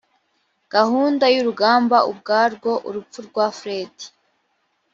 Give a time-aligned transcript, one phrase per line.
[0.73, 3.95] gahunda y urugamba ubwarwo urupfu rwa fred